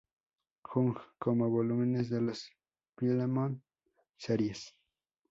[0.63, 2.49] Jung como volúmenes de las
[2.97, 3.61] Philemon
[4.17, 4.75] Series.